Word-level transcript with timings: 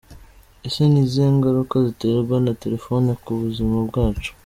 Ese 0.67 0.81
ni 0.91 0.99
izihe 1.05 1.29
ngaruka 1.37 1.75
ziterwa 1.85 2.35
na 2.45 2.53
telephone 2.61 3.09
ku 3.23 3.31
buzima 3.41 3.75
bwacu?. 3.89 4.31